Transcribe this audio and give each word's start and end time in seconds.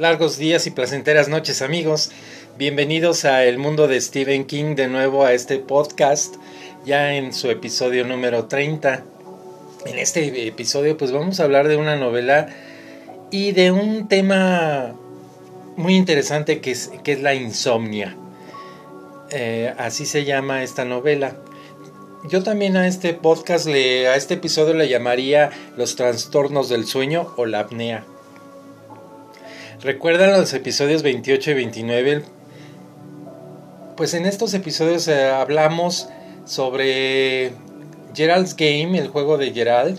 Largos 0.00 0.38
días 0.38 0.66
y 0.66 0.70
placenteras 0.70 1.28
noches 1.28 1.60
amigos. 1.60 2.10
Bienvenidos 2.56 3.26
a 3.26 3.44
El 3.44 3.58
Mundo 3.58 3.86
de 3.86 4.00
Stephen 4.00 4.46
King 4.46 4.74
de 4.74 4.88
nuevo 4.88 5.26
a 5.26 5.34
este 5.34 5.58
podcast, 5.58 6.36
ya 6.86 7.12
en 7.12 7.34
su 7.34 7.50
episodio 7.50 8.06
número 8.06 8.46
30. 8.46 9.04
En 9.84 9.98
este 9.98 10.46
episodio 10.46 10.96
pues 10.96 11.12
vamos 11.12 11.38
a 11.38 11.44
hablar 11.44 11.68
de 11.68 11.76
una 11.76 11.96
novela 11.96 12.48
y 13.30 13.52
de 13.52 13.72
un 13.72 14.08
tema 14.08 14.94
muy 15.76 15.96
interesante 15.96 16.62
que 16.62 16.70
es, 16.70 16.90
que 17.04 17.12
es 17.12 17.20
la 17.20 17.34
insomnia. 17.34 18.16
Eh, 19.28 19.74
así 19.76 20.06
se 20.06 20.24
llama 20.24 20.62
esta 20.62 20.86
novela. 20.86 21.36
Yo 22.26 22.42
también 22.42 22.78
a 22.78 22.88
este 22.88 23.12
podcast, 23.12 23.66
le, 23.66 24.08
a 24.08 24.16
este 24.16 24.32
episodio 24.32 24.72
le 24.72 24.88
llamaría 24.88 25.50
los 25.76 25.94
trastornos 25.94 26.70
del 26.70 26.86
sueño 26.86 27.34
o 27.36 27.44
la 27.44 27.60
apnea. 27.60 28.06
¿Recuerdan 29.82 30.32
los 30.32 30.52
episodios 30.52 31.02
28 31.02 31.52
y 31.52 31.54
29? 31.54 32.22
Pues 33.96 34.12
en 34.12 34.26
estos 34.26 34.52
episodios 34.52 35.08
eh, 35.08 35.30
hablamos 35.30 36.10
sobre 36.44 37.52
Gerald's 38.14 38.54
Game, 38.56 38.98
el 38.98 39.08
juego 39.08 39.38
de 39.38 39.52
Gerald, 39.52 39.98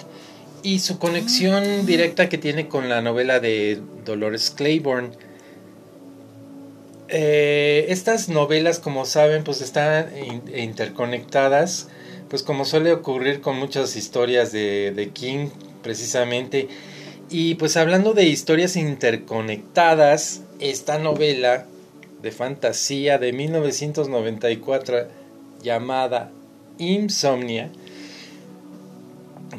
y 0.62 0.80
su 0.80 1.00
conexión 1.00 1.88
directa 1.88 2.30
que 2.30 2.38
tiene 2.38 2.68
con 2.68 2.90
la 2.90 3.02
novela 3.02 3.40
de 3.40 3.82
Dolores 4.06 4.52
Claiborne. 4.52 5.10
Eh, 7.10 7.88
estas 7.90 8.30
novelas, 8.30 8.78
como 8.78 9.06
saben, 9.06 9.44
pues 9.44 9.62
están 9.62 10.10
interconectadas, 10.56 11.90
pues 12.30 12.44
como 12.44 12.66
suele 12.66 12.92
ocurrir 12.92 13.42
con 13.42 13.58
muchas 13.58 13.96
historias 13.96 14.52
de, 14.52 14.92
de 14.96 15.10
King, 15.10 15.48
precisamente. 15.82 16.70
Y 17.34 17.56
pues 17.56 17.78
hablando 17.78 18.14
de 18.14 18.26
historias 18.26 18.76
interconectadas, 18.76 20.42
esta 20.60 21.00
novela 21.00 21.66
de 22.22 22.32
fantasía 22.32 23.20
de 23.20 23.32
1994 23.32 25.08
llamada 25.64 26.30
Insomnia, 26.78 27.72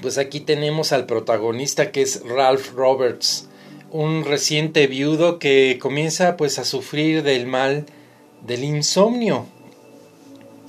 pues 0.03 0.19
aquí 0.19 0.41
tenemos 0.41 0.92
al 0.92 1.06
protagonista 1.06 1.92
que 1.92 2.03
es 2.03 2.23
Ralph 2.27 2.75
Roberts, 2.75 3.48
un 3.91 4.27
reciente 4.27 4.86
viudo 4.86 5.39
que 5.39 5.79
comienza 5.81 6.36
pues 6.36 6.59
a 6.59 6.67
sufrir 6.67 7.23
del 7.23 7.47
mal 7.47 7.86
del 8.47 8.64
insomnio. 8.64 9.47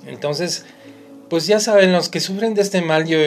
Entonces, 0.07 0.65
pues 1.29 1.47
ya 1.47 1.59
saben, 1.59 1.91
los 1.91 2.07
que 2.07 2.21
sufren 2.21 2.53
de 2.53 2.61
este 2.61 2.81
mal, 2.81 3.05
yo, 3.05 3.17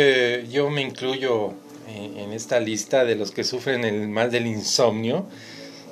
yo 0.51 0.71
me 0.71 0.81
incluyo 0.81 1.53
en, 1.89 2.33
esta 2.33 2.61
lista 2.61 3.05
de 3.05 3.15
los 3.15 3.31
que 3.31 3.45
sufren 3.45 3.85
el 3.85 4.09
mal 4.09 4.31
del 4.31 4.47
insomnio. 4.47 5.27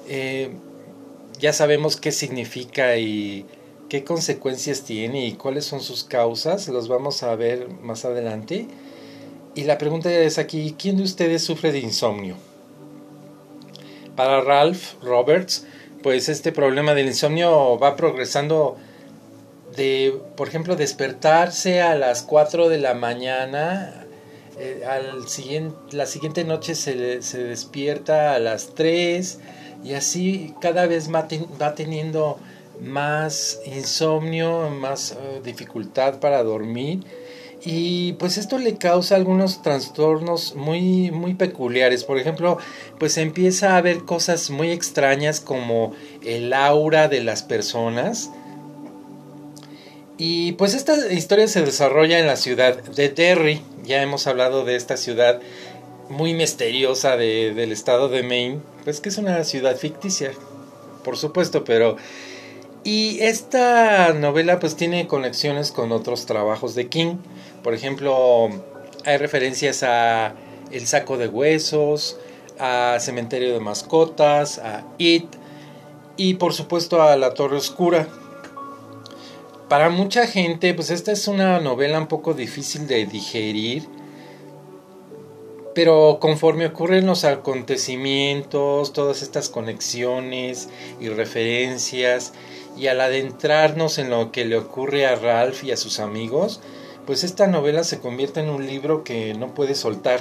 Eh, 0.08 0.50
ya 1.38 1.52
sabemos 1.52 1.96
qué 1.96 2.12
significa 2.12 2.96
y 2.96 3.46
qué 3.88 4.04
consecuencias 4.04 4.82
tiene 4.82 5.26
y 5.26 5.32
cuáles 5.34 5.64
son 5.64 5.80
sus 5.80 6.04
causas, 6.04 6.68
los 6.68 6.88
vamos 6.88 7.22
a 7.22 7.34
ver 7.36 7.68
más 7.82 8.04
adelante. 8.04 8.66
Y 9.54 9.64
la 9.64 9.78
pregunta 9.78 10.12
es 10.12 10.38
aquí, 10.38 10.74
¿quién 10.78 10.96
de 10.96 11.04
ustedes 11.04 11.42
sufre 11.42 11.70
de 11.72 11.78
insomnio? 11.78 12.36
Para 14.16 14.40
Ralph 14.40 14.94
Roberts, 15.02 15.66
pues 16.02 16.28
este 16.28 16.52
problema 16.52 16.94
del 16.94 17.06
insomnio 17.06 17.78
va 17.78 17.96
progresando 17.96 18.76
de, 19.76 20.20
por 20.36 20.48
ejemplo, 20.48 20.76
despertarse 20.76 21.80
a 21.80 21.94
las 21.94 22.22
4 22.22 22.68
de 22.68 22.78
la 22.78 22.94
mañana, 22.94 24.03
eh, 24.58 24.84
al 24.88 25.28
siguiente, 25.28 25.76
la 25.92 26.06
siguiente 26.06 26.44
noche 26.44 26.74
se, 26.74 27.22
se, 27.22 27.42
despierta 27.42 28.34
a 28.34 28.38
las 28.38 28.74
3 28.74 29.40
y 29.82 29.94
así 29.94 30.54
cada 30.60 30.86
vez 30.86 31.12
va, 31.12 31.26
teniendo 31.74 32.38
más 32.80 33.60
insomnio, 33.66 34.70
más 34.70 35.12
uh, 35.12 35.42
dificultad 35.42 36.20
para 36.20 36.42
dormir 36.44 37.00
y 37.64 38.12
pues 38.14 38.36
esto 38.36 38.58
le 38.58 38.76
causa 38.76 39.16
algunos 39.16 39.62
trastornos 39.62 40.54
muy 40.54 41.10
muy 41.10 41.34
peculiares. 41.34 42.04
Por 42.04 42.18
ejemplo 42.18 42.58
pues 42.98 43.16
empieza 43.16 43.76
a 43.76 43.80
ver 43.80 44.04
cosas 44.04 44.50
muy 44.50 44.70
extrañas 44.70 45.40
como 45.40 45.92
el 46.22 46.52
aura 46.52 47.08
de 47.08 47.22
las 47.22 47.42
personas 47.42 48.30
y 50.16 50.52
pues 50.52 50.74
esta 50.74 51.12
historia 51.12 51.48
se 51.48 51.62
desarrolla 51.62 52.18
en 52.20 52.26
la 52.26 52.36
ciudad 52.36 52.82
de 52.82 53.08
Derry 53.08 53.62
ya 53.84 54.02
hemos 54.02 54.26
hablado 54.26 54.64
de 54.64 54.76
esta 54.76 54.96
ciudad 54.96 55.40
muy 56.08 56.34
misteriosa 56.34 57.16
de, 57.16 57.54
del 57.54 57.72
estado 57.72 58.08
de 58.08 58.22
Maine 58.22 58.60
pues 58.84 59.00
que 59.00 59.08
es 59.08 59.18
una 59.18 59.42
ciudad 59.44 59.76
ficticia 59.76 60.32
por 61.04 61.16
supuesto 61.16 61.64
pero 61.64 61.96
y 62.82 63.20
esta 63.20 64.12
novela 64.12 64.58
pues 64.58 64.76
tiene 64.76 65.06
conexiones 65.06 65.72
con 65.72 65.92
otros 65.92 66.26
trabajos 66.26 66.74
de 66.74 66.88
King 66.88 67.16
por 67.64 67.72
ejemplo, 67.72 68.50
hay 69.06 69.16
referencias 69.16 69.82
a 69.82 70.34
El 70.70 70.86
saco 70.86 71.16
de 71.16 71.28
huesos, 71.28 72.18
a 72.58 72.98
Cementerio 73.00 73.54
de 73.54 73.60
mascotas, 73.60 74.58
a 74.58 74.84
It 74.98 75.24
y 76.18 76.34
por 76.34 76.52
supuesto 76.52 77.02
a 77.02 77.16
La 77.16 77.32
Torre 77.32 77.56
Oscura. 77.56 78.06
Para 79.68 79.88
mucha 79.88 80.26
gente, 80.26 80.74
pues 80.74 80.90
esta 80.90 81.12
es 81.12 81.26
una 81.26 81.58
novela 81.58 81.98
un 81.98 82.06
poco 82.06 82.34
difícil 82.34 82.86
de 82.86 83.06
digerir, 83.06 83.88
pero 85.74 86.18
conforme 86.20 86.66
ocurren 86.66 87.06
los 87.06 87.24
acontecimientos, 87.24 88.92
todas 88.92 89.22
estas 89.22 89.48
conexiones 89.48 90.68
y 91.00 91.08
referencias, 91.08 92.32
y 92.76 92.88
al 92.88 93.00
adentrarnos 93.00 93.98
en 93.98 94.10
lo 94.10 94.32
que 94.32 94.44
le 94.44 94.56
ocurre 94.56 95.06
a 95.06 95.16
Ralph 95.16 95.64
y 95.64 95.72
a 95.72 95.76
sus 95.76 95.98
amigos, 95.98 96.60
pues 97.06 97.24
esta 97.24 97.46
novela 97.46 97.84
se 97.84 98.00
convierte 98.00 98.40
en 98.40 98.50
un 98.50 98.66
libro 98.66 99.04
que 99.04 99.34
no 99.34 99.54
puede 99.54 99.74
soltar. 99.74 100.20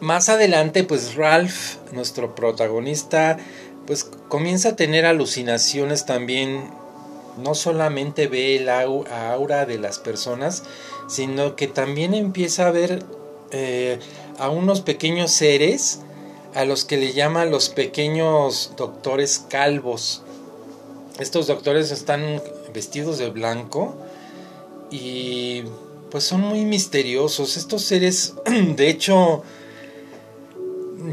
Más 0.00 0.28
adelante, 0.28 0.84
pues 0.84 1.16
Ralph, 1.16 1.76
nuestro 1.92 2.34
protagonista, 2.34 3.38
pues 3.86 4.04
comienza 4.04 4.70
a 4.70 4.76
tener 4.76 5.06
alucinaciones 5.06 6.06
también. 6.06 6.70
No 7.38 7.54
solamente 7.54 8.26
ve 8.26 8.56
el 8.56 8.68
aura 8.68 9.66
de 9.66 9.78
las 9.78 9.98
personas, 9.98 10.64
sino 11.08 11.56
que 11.56 11.66
también 11.66 12.14
empieza 12.14 12.68
a 12.68 12.70
ver 12.70 13.02
eh, 13.50 13.98
a 14.38 14.50
unos 14.50 14.80
pequeños 14.80 15.30
seres 15.30 16.00
a 16.54 16.64
los 16.64 16.84
que 16.84 16.96
le 16.96 17.12
llama 17.12 17.44
los 17.44 17.68
pequeños 17.68 18.72
doctores 18.76 19.38
calvos. 19.48 20.22
Estos 21.18 21.46
doctores 21.46 21.90
están 21.90 22.42
vestidos 22.72 23.18
de 23.18 23.30
blanco 23.30 23.94
y 24.90 25.64
pues 26.10 26.24
son 26.24 26.40
muy 26.40 26.64
misteriosos. 26.64 27.56
Estos 27.56 27.82
seres, 27.82 28.34
de 28.76 28.88
hecho, 28.88 29.42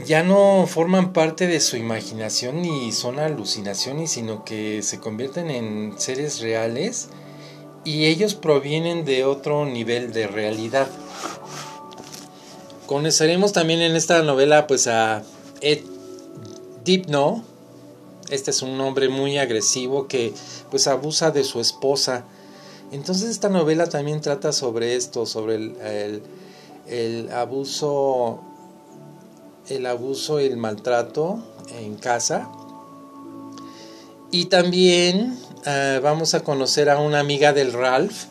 ya 0.06 0.24
no 0.24 0.66
forman 0.68 1.14
parte 1.14 1.48
de 1.48 1.60
su 1.60 1.78
imaginación 1.78 2.62
ni 2.62 2.92
son 2.92 3.20
alucinaciones, 3.20 4.12
sino 4.12 4.44
que 4.44 4.82
se 4.82 5.00
convierten 5.00 5.50
en 5.50 5.94
seres 5.98 6.42
reales 6.42 7.10
y 7.84 8.06
ellos 8.06 8.36
provienen 8.36 9.06
de 9.06 9.26
otro 9.26 9.66
nivel 9.66 10.12
de 10.12 10.28
realidad. 10.28 10.88
Conoceremos 12.88 13.54
también 13.54 13.82
en 13.82 13.96
esta 13.96 14.22
novela 14.24 14.68
pues 14.68 14.88
a 14.88 15.24
Ed 15.62 15.80
Dipno. 16.84 17.44
Este 18.30 18.52
es 18.52 18.62
un 18.62 18.80
hombre 18.82 19.10
muy 19.10 19.38
agresivo 19.38 20.08
que 20.08 20.34
pues 20.72 20.88
abusa 20.88 21.32
de 21.32 21.44
su 21.44 21.62
esposa 21.62 22.26
entonces 22.92 23.30
esta 23.30 23.50
novela 23.50 23.88
también 23.88 24.22
trata 24.22 24.52
sobre 24.54 24.96
esto, 24.96 25.26
sobre 25.26 25.56
el, 25.56 26.22
el, 26.88 27.32
abuso, 27.32 28.42
el 29.70 29.86
abuso 29.86 30.40
y 30.40 30.46
el 30.46 30.58
maltrato 30.58 31.40
en 31.80 31.96
casa. 31.96 32.50
Y 34.32 34.46
también 34.46 35.38
uh, 35.66 36.02
vamos 36.02 36.34
a 36.34 36.44
conocer 36.44 36.90
a 36.90 37.00
una 37.00 37.20
amiga 37.20 37.54
del 37.54 37.74
Ralph 37.74 38.26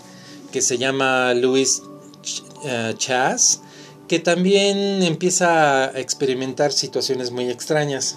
que 0.52 0.62
se 0.62 0.78
llama 0.78 1.34
Louis 1.34 1.82
uh, 1.82 2.92
Chas, 2.96 3.60
que 4.06 4.18
también 4.18 5.02
empieza 5.02 5.86
a 5.86 6.00
experimentar 6.00 6.72
situaciones 6.72 7.30
muy 7.30 7.50
extrañas. 7.50 8.16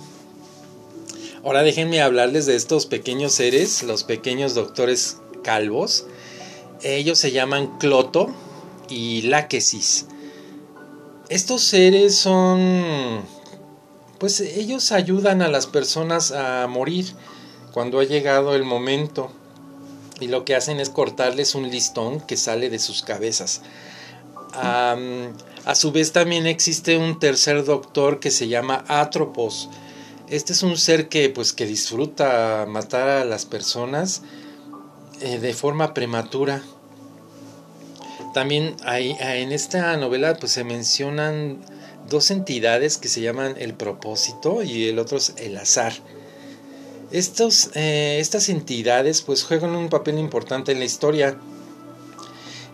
Ahora 1.44 1.63
déjenme 1.63 2.02
hablarles 2.02 2.46
de 2.46 2.56
estos 2.56 2.86
pequeños 2.86 3.31
seres, 3.31 3.84
los 3.84 4.04
pequeños 4.04 4.54
doctores 4.54 5.18
calvos, 5.44 6.06
ellos 6.84 7.18
se 7.18 7.31
llaman 7.31 7.78
Cloto 7.80 8.28
y 8.90 9.22
Láquesis. 9.24 10.08
Estos 11.29 11.63
seres 11.63 12.15
son... 12.15 13.21
Pues 14.18 14.39
ellos 14.39 14.91
ayudan 14.91 15.41
a 15.41 15.50
las 15.50 15.68
personas 15.68 16.31
a 16.31 16.65
morir 16.68 17.13
cuando 17.74 18.00
ha 18.00 18.03
llegado 18.03 18.56
el 18.56 18.63
momento. 18.63 19.31
Y 20.19 20.27
lo 20.27 20.45
que 20.45 20.56
hacen 20.56 20.79
es 20.79 20.89
cortarles 20.89 21.53
un 21.53 21.69
listón 21.69 22.21
que 22.21 22.38
sale 22.38 22.69
de 22.69 22.79
sus 22.79 23.03
cabezas. 23.03 23.62
a 24.53 25.75
su 25.75 25.91
vez 25.91 26.13
también 26.13 26.47
existe 26.47 26.97
un 26.97 27.19
tercer 27.19 27.65
doctor 27.65 28.19
que 28.19 28.31
se 28.31 28.47
llama 28.47 28.83
Atropos. 28.88 29.69
Este 30.29 30.53
es 30.53 30.63
un 30.63 30.77
ser 30.77 31.09
que 31.09 31.29
pues 31.29 31.53
que 31.53 31.65
disfruta 31.65 32.65
matar 32.68 33.07
a 33.07 33.25
las 33.25 33.45
personas 33.45 34.24
eh, 35.21 35.39
de 35.39 35.53
forma 35.53 35.94
prematura. 35.94 36.63
También 38.38 38.75
en 38.86 39.51
esta 39.51 39.98
novela 39.98 40.36
pues 40.36 40.51
se 40.51 40.63
mencionan 40.63 41.57
dos 42.07 42.30
entidades 42.30 43.00
que 43.00 43.07
se 43.07 43.19
llaman 43.19 43.56
el 43.57 43.74
propósito 43.74 44.62
y 44.62 44.89
el 44.89 45.00
otro 45.00 45.18
es 45.18 45.34
el 45.38 45.57
azar. 45.57 45.92
Estos, 47.10 47.72
eh, 47.74 48.19
estas 48.19 48.50
entidades 48.50 49.24
pues 49.24 49.44
juegan 49.44 49.72
un 49.72 49.89
papel 49.89 50.19
importante 50.19 50.72
en 50.72 50.78
la 50.78 50.86
historia. 50.86 51.36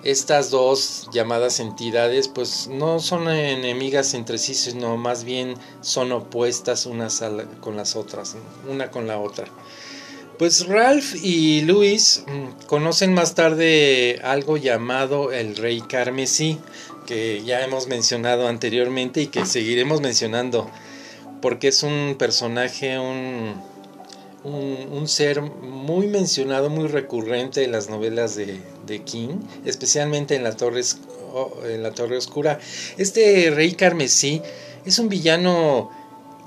Estas 0.04 0.50
dos 0.50 1.08
llamadas 1.14 1.62
entidades 1.62 2.28
pues 2.28 2.68
no 2.68 3.00
son 3.00 3.30
enemigas 3.30 4.16
entre 4.16 4.40
sí, 4.40 4.56
sino 4.56 4.98
más 4.98 5.24
bien 5.24 5.54
son 5.80 6.12
opuestas 6.12 6.86
unas 6.86 7.24
con 7.62 7.78
las 7.78 7.96
otras, 7.96 8.36
una 8.70 8.92
con 8.92 9.08
la 9.08 9.18
otra. 9.18 9.46
Pues 10.44 10.68
Ralph 10.68 11.16
y 11.24 11.62
Luis 11.62 12.26
mm, 12.28 12.66
conocen 12.66 13.14
más 13.14 13.34
tarde 13.34 14.20
algo 14.24 14.58
llamado 14.58 15.32
el 15.32 15.56
Rey 15.56 15.80
Carmesí, 15.80 16.60
que 17.08 17.42
ya 17.46 17.62
hemos 17.62 17.88
mencionado 17.88 18.50
anteriormente 18.50 19.22
y 19.22 19.28
que 19.28 19.46
seguiremos 19.46 20.02
mencionando, 20.02 20.70
porque 21.42 21.70
es 21.70 21.82
un 21.82 22.18
personaje, 22.20 23.00
un, 23.00 23.54
un, 24.44 25.08
ser 25.08 25.42
muy 25.42 26.08
mencionado, 26.08 26.70
muy 26.70 26.90
recurrente 26.90 27.64
en 27.64 27.72
las 27.72 27.90
novelas 27.90 28.36
de, 28.36 29.02
King, 29.06 29.40
especialmente 29.64 30.36
en 30.36 30.44
la, 30.44 30.58
Torre, 30.58 30.82
en 31.70 31.84
la 31.84 31.92
Torre 31.92 32.18
Oscura. 32.18 32.60
Este 32.98 33.50
Rey 33.50 33.76
Carmesí 33.76 34.42
es 34.86 35.00
un 35.00 35.08
villano 35.08 35.90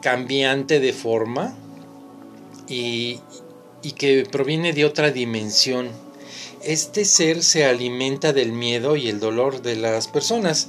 cambiante 0.03 0.81
de 0.81 0.93
forma 0.93 1.57
y, 2.69 3.21
y 3.87 3.93
que 3.93 4.27
proviene 4.29 4.73
de 4.73 4.85
otra 4.85 5.13
dimensión. 5.13 5.91
Este 6.65 7.05
ser 7.05 7.45
se 7.45 7.65
alimenta 7.65 8.33
del 8.33 8.51
miedo 8.51 8.97
y 8.97 9.09
el 9.09 9.21
dolor 9.21 9.63
de 9.63 9.77
las 9.77 10.09
personas. 10.09 10.67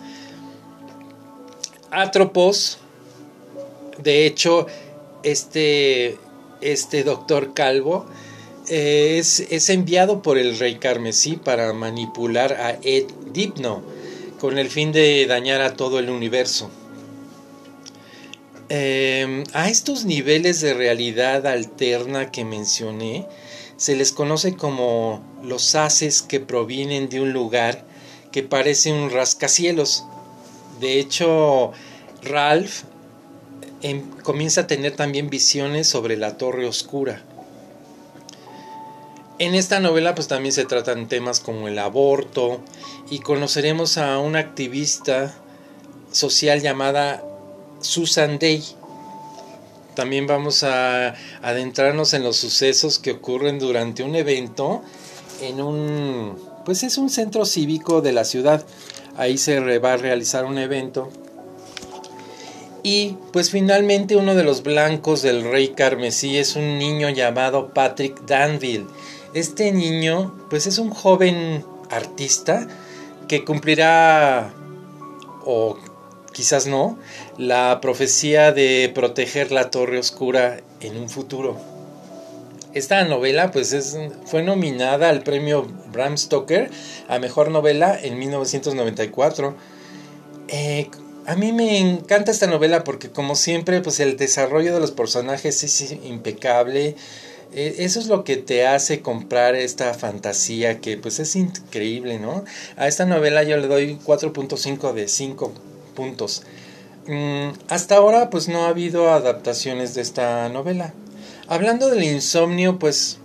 Atropos, 1.90 2.78
de 3.98 4.28
hecho, 4.28 4.68
este, 5.24 6.20
este 6.62 7.04
doctor 7.04 7.56
Calvo 7.56 8.06
eh, 8.70 9.18
es, 9.18 9.40
es, 9.40 9.72
enviado 9.72 10.22
por 10.22 10.38
el 10.38 10.60
rey 10.60 10.76
Carmesí 10.76 11.38
para 11.38 11.74
manipular 11.74 12.54
a 12.54 12.78
Ed 12.84 13.06
Dipno 13.34 13.82
con 14.40 14.60
el 14.60 14.70
fin 14.70 14.92
de 14.92 15.26
dañar 15.26 15.62
a 15.62 15.74
todo 15.74 15.98
el 15.98 16.12
universo. 16.12 16.70
Em, 18.70 19.46
a 19.54 19.70
estos 19.70 20.04
niveles 20.04 20.60
de 20.60 20.74
realidad 20.74 21.48
alterna 21.48 22.32
que 22.32 22.44
mencioné 22.44 23.26
se 23.78 23.96
les 23.96 24.12
conoce 24.12 24.58
como 24.58 25.24
los 25.42 25.76
haces 25.76 26.22
que 26.22 26.42
provienen 26.42 27.08
de 27.08 27.22
un 27.22 27.32
lugar 27.32 27.86
que 28.34 28.44
parece 28.44 28.92
un 28.92 29.10
rascacielos. 29.10 30.04
De 30.82 31.00
hecho, 31.00 31.72
Ralph 32.24 32.84
em, 33.84 34.02
comienza 34.24 34.62
a 34.62 34.68
tener 34.68 34.98
también 34.98 35.30
visiones 35.30 35.88
sobre 35.88 36.18
la 36.18 36.38
torre 36.38 36.68
oscura. 36.68 37.24
En 39.40 39.56
esta 39.56 39.80
novela 39.80 40.14
pues 40.14 40.28
también 40.28 40.52
se 40.52 40.66
tratan 40.66 41.08
temas 41.08 41.40
como 41.40 41.70
el 41.70 41.80
aborto 41.80 42.60
y 43.10 43.20
conoceremos 43.20 43.98
a 43.98 44.20
una 44.20 44.40
activista 44.40 45.34
social 46.12 46.62
llamada 46.62 47.24
Susan 47.82 48.40
Day. 48.40 48.64
También 49.96 50.28
vamos 50.28 50.64
a 50.64 51.16
adentrarnos 51.42 52.14
en 52.14 52.24
los 52.24 52.38
sucesos 52.38 53.00
que 53.00 53.12
ocurren 53.12 53.58
durante 53.58 54.04
un 54.04 54.16
evento 54.16 54.84
en 55.42 55.62
un, 55.62 56.38
pues 56.66 56.84
es 56.84 56.98
un 56.98 57.10
centro 57.10 57.46
cívico 57.46 58.02
de 58.02 58.12
la 58.12 58.24
ciudad. 58.24 58.66
Ahí 59.18 59.38
se 59.38 59.80
va 59.80 59.94
a 59.94 59.98
realizar 59.98 60.46
un 60.46 60.58
evento. 60.58 61.10
Y 62.84 63.18
pues 63.34 63.50
finalmente 63.50 64.16
uno 64.16 64.36
de 64.36 64.44
los 64.44 64.64
blancos 64.64 65.22
del 65.22 65.44
rey 65.44 65.70
carmesí 65.70 66.38
es 66.38 66.56
un 66.56 66.78
niño 66.78 67.10
llamado 67.10 67.74
Patrick 67.74 68.26
Danville. 68.26 68.86
Este 69.34 69.72
niño 69.72 70.36
pues 70.50 70.68
es 70.68 70.78
un 70.78 70.92
joven 70.92 71.66
artista 71.90 72.68
que 73.28 73.44
cumplirá 73.44 74.54
o 75.44 75.78
quizás 76.38 76.68
no, 76.68 77.00
la 77.40 77.82
profecía 77.82 78.52
de 78.52 78.92
proteger 78.94 79.52
la 79.52 79.72
torre 79.72 79.98
oscura 79.98 80.60
en 80.82 80.96
un 80.96 81.10
futuro. 81.10 81.58
Esta 82.76 83.04
novela 83.06 83.50
pues 83.50 83.74
es, 83.74 83.98
fue 84.28 84.44
nominada 84.44 85.10
al 85.10 85.24
premio 85.24 85.68
Bram 85.92 86.16
Stoker 86.16 86.70
a 87.08 87.18
Mejor 87.18 87.50
Novela 87.50 88.00
en 88.00 88.20
1994. 88.20 89.56
Eh, 90.50 90.92
a 91.26 91.36
mí 91.36 91.54
me 91.54 91.80
encanta 91.80 92.30
esta 92.30 92.46
novela 92.46 92.84
porque 92.84 93.10
como 93.10 93.36
siempre 93.36 93.82
pues 93.82 94.00
el 94.00 94.16
desarrollo 94.16 94.76
de 94.76 94.80
los 94.80 94.92
personajes 94.92 95.64
es 95.64 95.92
impecable. 96.04 96.96
Eh, 97.52 97.78
eso 97.80 98.00
es 98.00 98.06
lo 98.06 98.24
que 98.24 98.38
te 98.38 98.68
hace 98.68 99.02
comprar 99.02 99.56
esta 99.56 99.92
fantasía 99.96 100.82
que 100.82 100.98
pues 100.98 101.20
es 101.20 101.36
increíble, 101.36 102.20
¿no? 102.20 102.46
A 102.76 102.88
esta 102.88 103.06
novela 103.08 103.42
yo 103.42 103.58
le 103.58 103.68
doy 103.68 103.98
4.5 104.06 104.94
de 104.94 105.08
5 105.08 105.52
puntos. 105.98 106.44
Mm, 107.08 107.54
hasta 107.70 107.96
ahora 107.96 108.30
pues 108.30 108.48
no 108.48 108.66
ha 108.66 108.70
habido 108.70 109.10
adaptaciones 109.10 109.96
de 109.96 110.02
esta 110.04 110.48
novela. 110.50 110.94
Hablando 111.48 111.90
del 111.90 112.04
insomnio, 112.04 112.78
pues 112.78 113.18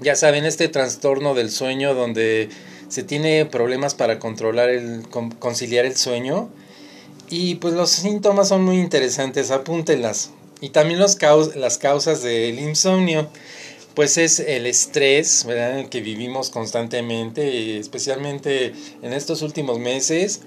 ya 0.00 0.16
saben, 0.16 0.44
este 0.44 0.68
trastorno 0.68 1.34
del 1.34 1.50
sueño 1.50 1.94
donde 1.94 2.48
se 2.88 3.04
tiene 3.04 3.46
problemas 3.46 3.94
para 3.94 4.18
controlar 4.18 4.68
el 4.68 5.06
conciliar 5.38 5.84
el 5.84 5.96
sueño 5.96 6.48
y 7.30 7.56
pues 7.56 7.74
los 7.74 7.90
síntomas 7.90 8.48
son 8.48 8.64
muy 8.64 8.78
interesantes, 8.78 9.50
apúntenlas. 9.50 10.30
Y 10.60 10.70
también 10.70 10.98
los 10.98 11.18
las 11.54 11.78
causas 11.78 12.22
del 12.22 12.58
insomnio, 12.58 13.28
pues 13.94 14.16
es 14.18 14.40
el 14.40 14.66
estrés, 14.66 15.44
¿verdad? 15.46 15.88
que 15.88 16.00
vivimos 16.00 16.50
constantemente, 16.50 17.78
especialmente 17.78 18.72
en 19.02 19.12
estos 19.12 19.42
últimos 19.42 19.78
meses, 19.78 20.40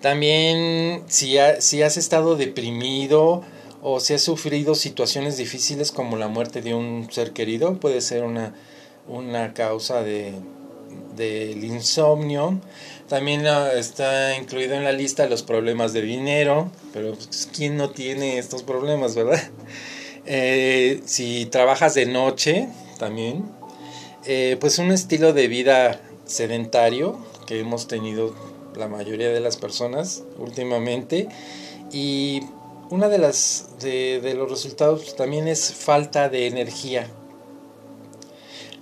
también 0.00 1.02
si, 1.08 1.36
si 1.58 1.82
has 1.82 1.96
estado 1.96 2.36
deprimido 2.36 3.42
o 3.82 4.00
si 4.00 4.14
has 4.14 4.22
sufrido 4.22 4.74
situaciones 4.74 5.36
difíciles 5.36 5.92
como 5.92 6.16
la 6.16 6.28
muerte 6.28 6.62
de 6.62 6.74
un 6.74 7.08
ser 7.10 7.32
querido, 7.32 7.78
puede 7.78 8.00
ser 8.00 8.24
una, 8.24 8.54
una 9.08 9.54
causa 9.54 10.02
de, 10.02 10.34
del 11.16 11.64
insomnio. 11.64 12.60
También 13.08 13.44
está 13.76 14.36
incluido 14.36 14.74
en 14.74 14.84
la 14.84 14.92
lista 14.92 15.26
los 15.26 15.42
problemas 15.42 15.92
de 15.92 16.02
dinero, 16.02 16.70
pero 16.92 17.14
pues, 17.14 17.48
¿quién 17.54 17.76
no 17.76 17.90
tiene 17.90 18.38
estos 18.38 18.62
problemas, 18.62 19.14
verdad? 19.14 19.42
Eh, 20.26 21.00
si 21.06 21.46
trabajas 21.46 21.94
de 21.94 22.04
noche, 22.04 22.68
también, 22.98 23.46
eh, 24.26 24.58
pues 24.60 24.78
un 24.78 24.92
estilo 24.92 25.32
de 25.32 25.48
vida 25.48 25.98
sedentario 26.26 27.18
que 27.46 27.58
hemos 27.58 27.88
tenido 27.88 28.34
la 28.76 28.88
mayoría 28.88 29.30
de 29.30 29.40
las 29.40 29.56
personas 29.56 30.22
últimamente. 30.38 31.28
Y 31.92 32.42
una 32.90 33.08
de 33.08 33.18
las 33.18 33.68
de, 33.80 34.34
los 34.36 34.50
resultados 34.50 35.16
también 35.16 35.48
es 35.48 35.72
falta 35.72 36.28
de 36.28 36.46
energía. 36.46 37.08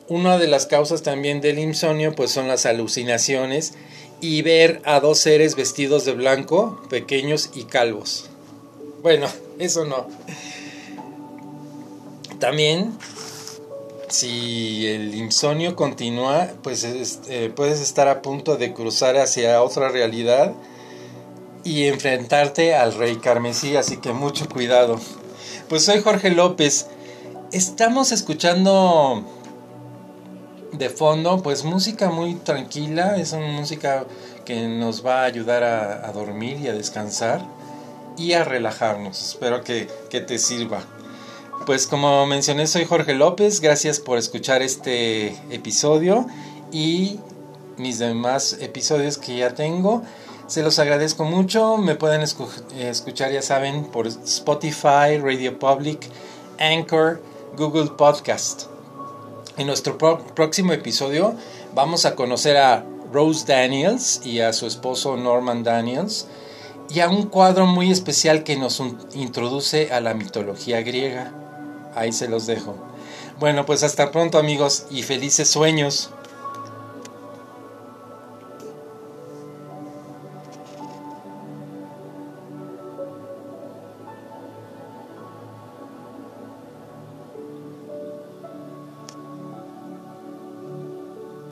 Una 0.09 0.39
de 0.39 0.49
las 0.49 0.67
causas 0.67 1.03
también 1.03 1.41
del 1.41 1.59
insomnio 1.59 2.15
pues 2.15 2.31
son 2.31 2.49
las 2.49 2.65
alucinaciones 2.65 3.75
y 4.21 4.41
ver 4.43 4.81
a 4.85 5.01
dos 5.01 5.19
seres 5.19 5.55
vestidos 5.55 6.05
de 6.07 6.13
blanco 6.13 6.81
pequeños 6.89 7.51
y 7.55 7.65
calvos. 7.65 8.31
Bueno 9.03 9.29
eso 9.59 9.85
no. 9.85 10.07
También 12.39 12.97
si 14.09 14.87
el 14.87 15.15
insomnio 15.15 15.77
continúa, 15.77 16.49
pues 16.63 16.85
eh, 16.85 17.53
puedes 17.55 17.81
estar 17.81 18.09
a 18.09 18.23
punto 18.23 18.57
de 18.57 18.73
cruzar 18.73 19.17
hacia 19.17 19.63
otra 19.63 19.89
realidad 19.89 20.53
y 21.65 21.85
enfrentarte 21.85 22.75
al 22.75 22.95
rey 22.95 23.17
carmesí, 23.17 23.77
así 23.77 23.99
que 23.99 24.13
mucho 24.13 24.49
cuidado. 24.49 24.99
Pues 25.69 25.85
soy 25.85 26.01
Jorge 26.01 26.31
López. 26.31 26.87
Estamos 27.53 28.13
escuchando 28.13 29.25
de 30.73 30.91
fondo, 30.91 31.43
pues 31.43 31.65
música 31.65 32.11
muy 32.11 32.35
tranquila, 32.35 33.17
es 33.17 33.33
una 33.33 33.49
música 33.49 34.07
que 34.45 34.69
nos 34.69 35.05
va 35.05 35.23
a 35.23 35.25
ayudar 35.25 35.63
a, 35.63 36.11
dormir 36.13 36.59
y 36.59 36.69
a 36.69 36.73
descansar 36.73 37.45
y 38.17 38.33
a 38.33 38.45
relajarnos. 38.45 39.31
Espero 39.31 39.63
que, 39.63 39.89
que 40.11 40.21
te 40.21 40.39
sirva. 40.39 40.83
Pues 41.67 41.87
como 41.87 42.27
mencioné, 42.27 42.67
soy 42.67 42.87
Jorge 42.87 43.15
López. 43.15 43.61
Gracias 43.61 44.01
por 44.01 44.17
escuchar 44.19 44.63
este 44.63 45.29
episodio 45.51 46.27
y 46.73 47.21
mis 47.77 47.99
demás 47.99 48.57
episodios 48.61 49.19
que 49.19 49.37
ya 49.37 49.55
tengo. 49.55 50.03
Se 50.47 50.63
los 50.63 50.79
agradezco 50.79 51.25
mucho. 51.25 51.77
Me 51.77 51.95
pueden 51.95 52.23
escuchar, 52.23 53.33
ya 53.33 53.43
saben, 53.43 53.85
por 53.85 54.07
Spotify, 54.07 55.19
Radio 55.23 55.59
Public, 55.59 56.09
Anchor, 56.59 57.23
Google 57.57 57.91
Podcast. 57.99 58.65
En 59.59 59.67
nuestro 59.67 59.99
próximo 59.99 60.73
episodio 60.73 61.35
vamos 61.75 62.07
a 62.07 62.15
conocer 62.15 62.57
a 62.57 62.85
Rose 63.13 63.45
Daniels 63.47 64.23
y 64.25 64.41
a 64.41 64.53
su 64.53 64.67
esposo 64.67 65.17
Norman 65.17 65.65
Daniels 65.65 66.29
y 66.89 67.01
a 67.01 67.11
un 67.11 67.25
cuadro 67.25 67.67
muy 67.67 67.91
especial 67.91 68.45
que 68.45 68.57
nos 68.57 68.83
introduce 69.15 69.93
a 69.93 70.01
la 70.01 70.15
mitología 70.15 70.81
griega. 70.81 71.48
Ahí 71.95 72.13
se 72.13 72.29
los 72.29 72.47
dejo. 72.47 72.77
Bueno, 73.39 73.65
pues 73.67 73.83
hasta 73.83 74.11
pronto 74.11 74.39
amigos 74.39 74.87
y 74.91 75.03
felices 75.03 75.49
sueños. 75.49 76.11